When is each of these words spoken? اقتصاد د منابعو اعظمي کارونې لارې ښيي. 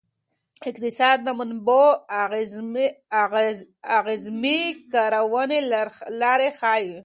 اقتصاد 0.69 1.17
د 1.23 1.29
منابعو 1.39 1.87
اعظمي 4.01 4.59
کارونې 4.93 5.59
لارې 6.21 6.49
ښيي. 6.59 6.95